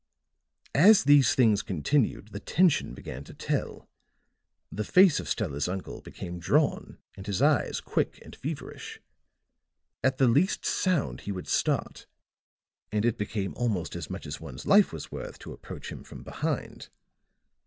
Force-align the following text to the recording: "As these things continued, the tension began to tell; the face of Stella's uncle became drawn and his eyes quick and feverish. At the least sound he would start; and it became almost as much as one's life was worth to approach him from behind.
"As 0.73 1.03
these 1.03 1.35
things 1.35 1.61
continued, 1.61 2.29
the 2.29 2.39
tension 2.39 2.95
began 2.95 3.23
to 3.25 3.35
tell; 3.35 3.87
the 4.71 4.83
face 4.83 5.19
of 5.19 5.29
Stella's 5.29 5.67
uncle 5.67 6.01
became 6.01 6.39
drawn 6.39 6.97
and 7.15 7.27
his 7.27 7.39
eyes 7.39 7.79
quick 7.79 8.19
and 8.25 8.35
feverish. 8.35 8.99
At 10.03 10.17
the 10.17 10.27
least 10.27 10.65
sound 10.65 11.21
he 11.21 11.31
would 11.31 11.47
start; 11.47 12.07
and 12.91 13.05
it 13.05 13.19
became 13.19 13.53
almost 13.53 13.95
as 13.95 14.09
much 14.09 14.25
as 14.25 14.41
one's 14.41 14.65
life 14.65 14.91
was 14.91 15.11
worth 15.11 15.37
to 15.37 15.53
approach 15.53 15.91
him 15.91 16.03
from 16.03 16.23
behind. 16.23 16.89